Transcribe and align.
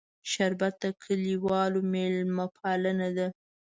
شربت 0.31 0.75
د 0.83 0.85
کلیوالو 1.03 1.79
میلمهپالنه 1.93 3.07
ده 3.17 3.27